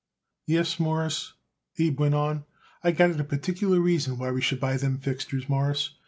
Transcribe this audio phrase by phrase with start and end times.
[0.47, 1.33] "Yes, Mawruss,"
[1.77, 2.45] Abe went on,
[2.83, 5.91] "I got it a particular reason why we should buy them fixtures, Mawruss.